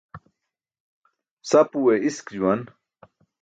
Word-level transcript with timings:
Sapuwe 1.49 1.93
isk 2.09 2.25
juwan. 2.35 2.61